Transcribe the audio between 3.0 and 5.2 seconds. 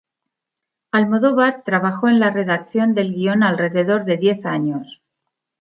guion alrededor de diez años.